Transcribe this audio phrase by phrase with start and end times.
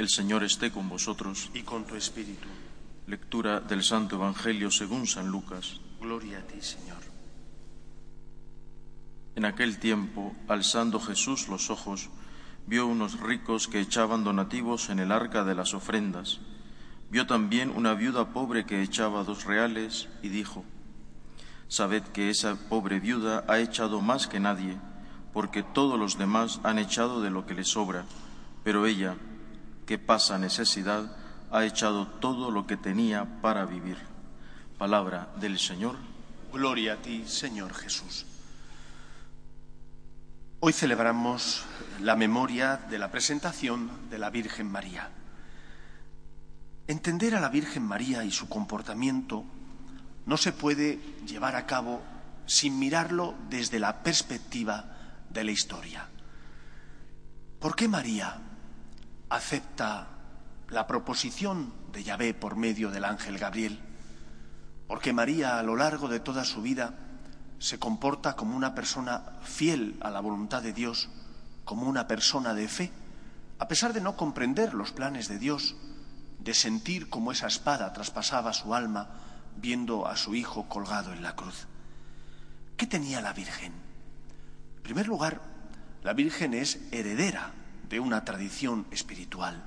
[0.00, 1.50] El Señor esté con vosotros.
[1.52, 2.48] y con tu espíritu.
[3.06, 5.78] Lectura del Santo Evangelio según San Lucas.
[6.00, 7.02] Gloria a ti, Señor.
[9.36, 12.08] En aquel tiempo, alzando Jesús los ojos,
[12.66, 16.40] vio unos ricos que echaban donativos en el arca de las ofrendas.
[17.10, 20.64] Vio también una viuda pobre que echaba dos reales y dijo,
[21.68, 24.78] Sabed que esa pobre viuda ha echado más que nadie,
[25.34, 28.06] porque todos los demás han echado de lo que le sobra,
[28.64, 29.18] pero ella,
[29.90, 31.16] que pasa necesidad,
[31.50, 33.96] ha echado todo lo que tenía para vivir.
[34.78, 35.96] Palabra del Señor.
[36.52, 38.24] Gloria a ti, Señor Jesús.
[40.60, 41.64] Hoy celebramos
[42.02, 45.10] la memoria de la presentación de la Virgen María.
[46.86, 49.44] Entender a la Virgen María y su comportamiento
[50.24, 52.00] no se puede llevar a cabo
[52.46, 54.84] sin mirarlo desde la perspectiva
[55.30, 56.06] de la historia.
[57.58, 58.40] ¿Por qué María
[59.30, 60.08] acepta
[60.68, 63.80] la proposición de Yahvé por medio del ángel Gabriel?
[64.86, 66.94] Porque María a lo largo de toda su vida
[67.58, 71.08] se comporta como una persona fiel a la voluntad de Dios,
[71.64, 72.90] como una persona de fe,
[73.58, 75.76] a pesar de no comprender los planes de Dios,
[76.40, 79.10] de sentir como esa espada traspasaba su alma
[79.56, 81.66] viendo a su hijo colgado en la cruz.
[82.76, 83.74] ¿Qué tenía la Virgen?
[84.76, 85.42] En primer lugar,
[86.02, 87.52] la Virgen es heredera
[87.90, 89.62] de una tradición espiritual.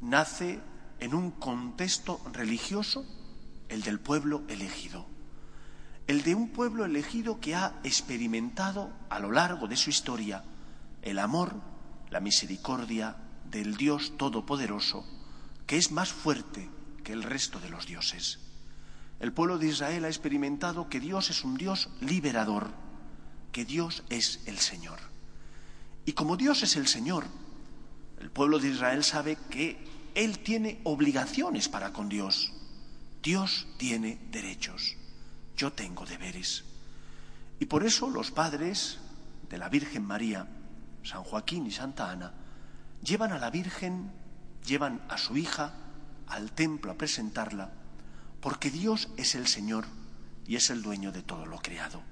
[0.00, 0.60] Nace
[1.00, 3.04] en un contexto religioso,
[3.68, 5.06] el del pueblo elegido.
[6.06, 10.44] El de un pueblo elegido que ha experimentado a lo largo de su historia
[11.02, 11.54] el amor,
[12.10, 13.16] la misericordia
[13.50, 15.04] del Dios Todopoderoso,
[15.66, 16.70] que es más fuerte
[17.02, 18.38] que el resto de los dioses.
[19.20, 22.70] El pueblo de Israel ha experimentado que Dios es un Dios liberador,
[23.52, 25.13] que Dios es el Señor.
[26.04, 27.24] Y como Dios es el Señor,
[28.20, 29.78] el pueblo de Israel sabe que
[30.14, 32.52] Él tiene obligaciones para con Dios.
[33.22, 34.96] Dios tiene derechos.
[35.56, 36.64] Yo tengo deberes.
[37.58, 38.98] Y por eso los padres
[39.48, 40.46] de la Virgen María,
[41.02, 42.32] San Joaquín y Santa Ana,
[43.02, 44.10] llevan a la Virgen,
[44.66, 45.74] llevan a su hija
[46.26, 47.70] al templo a presentarla,
[48.40, 49.86] porque Dios es el Señor
[50.46, 52.02] y es el dueño de todo lo creado.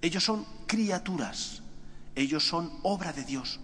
[0.00, 1.62] Ellos son criaturas,
[2.14, 3.60] ellos son obra de Dios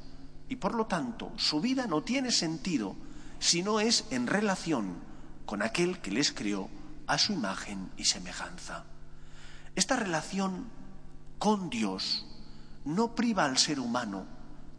[0.48, 2.97] y por lo tanto su vida no tiene sentido
[3.38, 4.97] si no es en relación
[5.47, 6.69] con aquel que les creó
[7.06, 8.84] a su imagen y semejanza.
[9.75, 10.66] Esta relación
[11.38, 12.26] con Dios
[12.84, 14.26] no priva al ser humano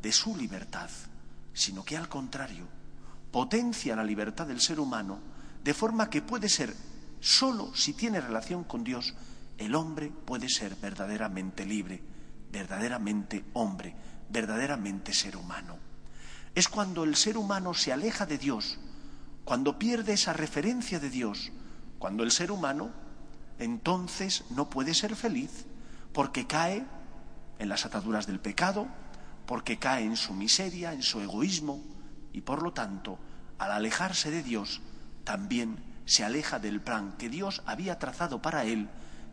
[0.02, 0.90] de su libertad,
[1.54, 2.66] sino que al contrario,
[3.32, 5.20] potencia la libertad del ser humano
[5.64, 6.76] de forma que puede ser,
[7.20, 9.14] solo si tiene relación con Dios,
[9.58, 12.02] el hombre puede ser verdaderamente libre,
[12.52, 13.96] verdaderamente hombre,
[14.30, 15.78] verdaderamente ser humano.
[16.56, 18.80] Es cuando el ser humano se aleja de Dios,
[19.46, 21.52] cuando pierde esa referencia de Dios,
[22.00, 22.92] cuando el ser humano
[23.60, 25.66] entonces no puede ser feliz
[26.14, 26.86] porque cae
[27.60, 28.88] en las ataduras del pecado,
[29.46, 31.84] porque cae en su miseria, en su egoísmo
[32.34, 33.20] y por lo tanto,
[33.58, 34.82] al alejarse de Dios,
[35.24, 38.90] también se aleja del plan que Dios había trazado para él,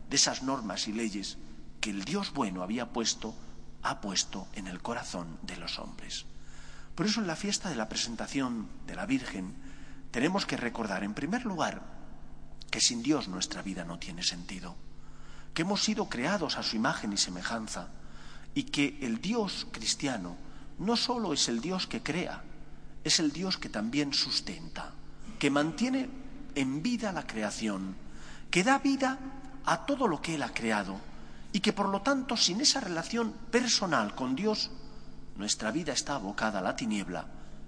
[0.09, 1.37] de esas normas y leyes
[1.79, 3.35] que el Dios bueno había puesto,
[3.83, 6.25] ha puesto en el corazón de los hombres.
[6.95, 9.55] Por eso en la fiesta de la presentación de la Virgen
[10.11, 11.83] tenemos que recordar, en primer lugar,
[12.71, 14.75] que sin Dios nuestra vida no tiene sentido,
[15.53, 17.89] que hemos sido creados a su imagen y semejanza
[18.53, 20.35] y que el Dios cristiano
[20.79, 22.43] no solo es el Dios que crea,
[23.03, 24.93] es el Dios que también sustenta,
[25.39, 26.09] que mantiene
[26.55, 27.95] en vida la creación,
[28.49, 29.19] que da vida
[29.65, 30.99] a todo lo que Él ha creado
[31.51, 34.71] y que por lo tanto sin esa relación personal con Dios,
[35.35, 37.27] nuestra vida está abocada a la tiniebla,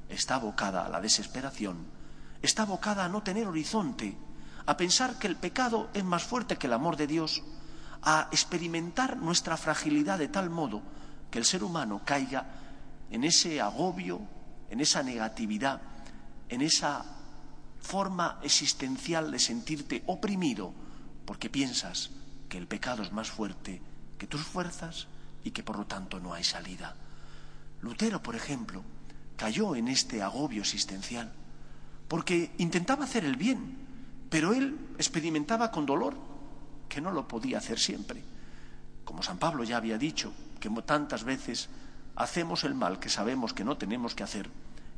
[0.10, 1.86] está abocada a la desesperación,
[2.42, 4.18] está abocada a no tener horizonte,
[4.66, 7.44] a pensar que el pecado es más fuerte que el amor de Dios,
[8.02, 10.82] a experimentar nuestra fragilidad de tal modo
[11.32, 12.46] que el ser humano caiga
[13.10, 14.22] en ese agobio,
[14.70, 15.82] en esa negatividad,
[16.48, 17.06] en esa
[17.80, 20.74] forma existencial de sentirte oprimido
[21.26, 22.12] porque piensas
[22.50, 23.82] que el pecado es más fuerte
[24.18, 25.08] que tus fuerzas
[25.44, 26.96] y que por lo tanto no hay salida.
[27.82, 28.84] Lutero, por ejemplo,
[29.38, 31.32] cayó en este agobio existencial
[32.10, 33.78] porque intentaba hacer el bien,
[34.30, 36.18] pero él experimentaba con dolor
[36.90, 38.24] que no lo podía hacer siempre.
[39.06, 41.70] Como San Pablo ya había dicho, que tantas veces
[42.16, 44.50] hacemos el mal que sabemos que no tenemos que hacer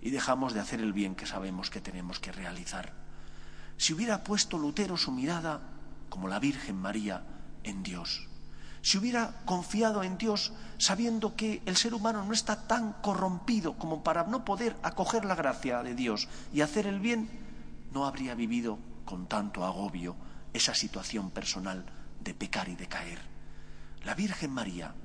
[0.02, 2.94] y dejamos de hacer el bien que sabemos que tenemos que realizar.
[3.78, 5.62] Si hubiera puesto Lutero su mirada,
[6.10, 7.24] como la Virgen María,
[7.64, 8.28] en Dios,
[8.82, 14.04] si hubiera confiado en Dios sabiendo que el ser humano no está tan corrompido como
[14.04, 17.30] para no poder acoger la gracia de Dios y hacer el bien,
[17.94, 20.16] no habría vivido con tanto agobio
[20.54, 21.86] esa situación personal
[22.24, 23.20] de pecar y de caer.
[24.04, 24.96] La Virgen María,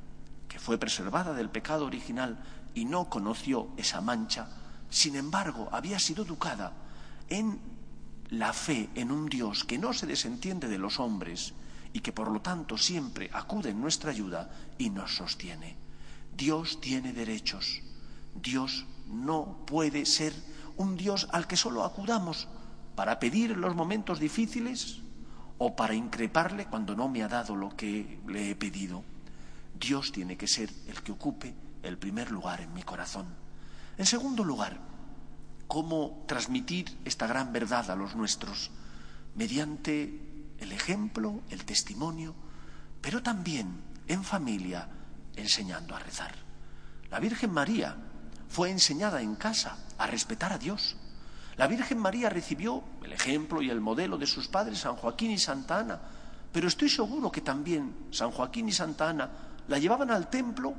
[0.49, 2.39] que fue preservada del pecado original
[2.75, 4.49] y no conoció esa mancha,
[4.89, 6.73] sin embargo había sido educada
[7.29, 7.61] en
[8.31, 11.53] la fe en un Dios que no se desentiende de los hombres
[11.97, 15.79] y que por lo tanto siempre acude en nuestra ayuda y nos sostiene.
[16.37, 17.81] Dios tiene derechos.
[18.35, 20.35] Dios no puede ser
[20.77, 22.49] un Dios al que solo acudamos
[22.97, 24.99] para pedir en los momentos difíciles
[25.57, 29.03] o para increparle cuando no me ha dado lo que le he pedido.
[29.81, 33.25] Dios tiene que ser el que ocupe el primer lugar en mi corazón.
[33.97, 34.77] En segundo lugar,
[35.67, 38.71] ¿cómo transmitir esta gran verdad a los nuestros?
[39.35, 42.35] Mediante el ejemplo, el testimonio,
[43.01, 44.89] pero también en familia
[45.37, 46.35] enseñando a rezar.
[47.11, 47.97] La Virgen María
[48.49, 50.97] fue enseñada en casa a respetar a Dios.
[51.57, 55.39] La Virgen María recibió el ejemplo y el modelo de sus padres, San Joaquín y
[55.39, 56.01] Santa Ana,
[56.53, 59.31] pero estoy seguro que también San Joaquín y Santa Ana
[59.69, 60.75] la llevaban al templo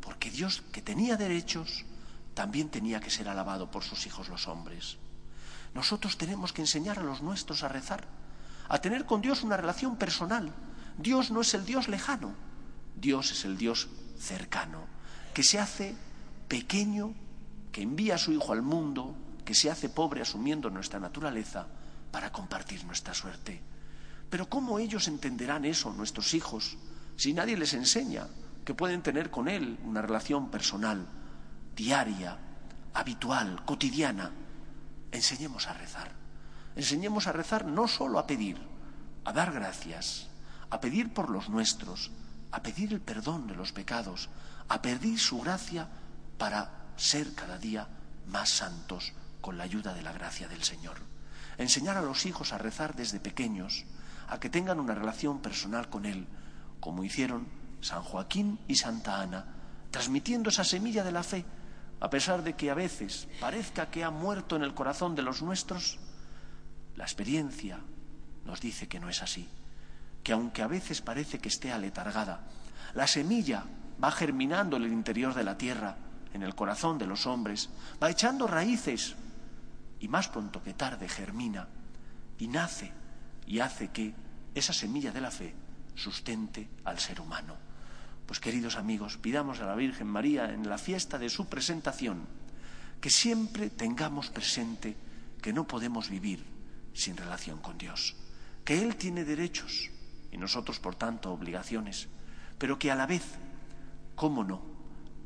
[0.00, 1.84] porque Dios, que tenía derechos,
[2.34, 4.98] también tenía que ser alabado por sus hijos los hombres.
[5.72, 8.06] Nosotros tenemos que enseñar a los nuestros a rezar
[8.68, 10.52] a tener con Dios una relación personal.
[10.98, 12.34] Dios no es el Dios lejano,
[12.96, 13.88] Dios es el Dios
[14.18, 14.86] cercano,
[15.32, 15.94] que se hace
[16.48, 17.12] pequeño,
[17.72, 21.66] que envía a su Hijo al mundo, que se hace pobre asumiendo nuestra naturaleza
[22.10, 23.60] para compartir nuestra suerte.
[24.30, 26.76] Pero ¿cómo ellos entenderán eso, nuestros hijos,
[27.16, 28.28] si nadie les enseña
[28.64, 31.06] que pueden tener con Él una relación personal,
[31.76, 32.38] diaria,
[32.94, 34.30] habitual, cotidiana?
[35.12, 36.23] Enseñemos a rezar.
[36.76, 38.58] Enseñemos a rezar no solo a pedir,
[39.24, 40.28] a dar gracias,
[40.70, 42.10] a pedir por los nuestros,
[42.50, 44.28] a pedir el perdón de los pecados,
[44.68, 45.88] a pedir su gracia
[46.38, 47.88] para ser cada día
[48.26, 50.96] más santos con la ayuda de la gracia del Señor.
[51.58, 53.84] Enseñar a los hijos a rezar desde pequeños,
[54.28, 56.26] a que tengan una relación personal con Él,
[56.80, 57.46] como hicieron
[57.80, 59.46] San Joaquín y Santa Ana,
[59.90, 61.44] transmitiendo esa semilla de la fe,
[62.00, 65.42] a pesar de que a veces parezca que ha muerto en el corazón de los
[65.42, 65.98] nuestros,
[66.96, 67.80] la experiencia
[68.44, 69.48] nos dice que no es así,
[70.22, 72.44] que aunque a veces parece que esté aletargada,
[72.94, 73.64] la semilla
[74.02, 75.96] va germinando en el interior de la tierra,
[76.32, 77.70] en el corazón de los hombres,
[78.02, 79.14] va echando raíces
[80.00, 81.68] y más pronto que tarde germina
[82.38, 82.92] y nace
[83.46, 84.14] y hace que
[84.54, 85.54] esa semilla de la fe
[85.94, 87.56] sustente al ser humano.
[88.26, 92.26] Pues queridos amigos, pidamos a la Virgen María en la fiesta de su presentación
[93.00, 94.96] que siempre tengamos presente
[95.42, 96.53] que no podemos vivir
[96.94, 98.16] sin relación con Dios,
[98.64, 99.90] que Él tiene derechos
[100.32, 102.08] y nosotros, por tanto, obligaciones,
[102.58, 103.24] pero que a la vez,
[104.14, 104.62] ¿cómo no?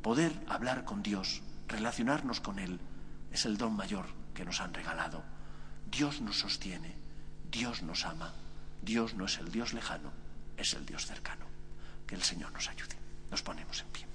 [0.02, 2.80] Poder hablar con Dios, relacionarnos con Él,
[3.30, 5.22] es el don mayor que nos han regalado.
[5.90, 6.96] Dios nos sostiene,
[7.50, 8.34] Dios nos ama,
[8.82, 10.12] Dios no es el Dios lejano,
[10.56, 11.46] es el Dios cercano.
[12.06, 12.96] Que el Señor nos ayude.
[13.30, 14.07] Nos ponemos en pie.